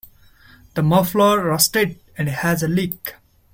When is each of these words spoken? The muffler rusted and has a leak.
The 0.73 0.81
muffler 0.81 1.43
rusted 1.45 1.99
and 2.17 2.27
has 2.27 2.63
a 2.63 2.67
leak. 2.67 3.13